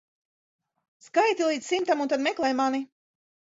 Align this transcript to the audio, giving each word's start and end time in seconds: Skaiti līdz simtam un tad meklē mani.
Skaiti 1.09 1.51
līdz 1.51 1.69
simtam 1.75 2.03
un 2.07 2.13
tad 2.15 2.27
meklē 2.31 2.53
mani. 2.65 2.83